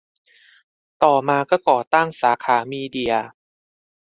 [1.03, 3.13] ต่อมาก็ก่อตั้งสาขามีเดีย